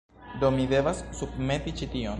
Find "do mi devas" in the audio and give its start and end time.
0.43-1.03